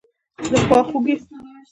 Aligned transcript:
دخوا 0.51 0.79
خوګۍ 0.89 1.15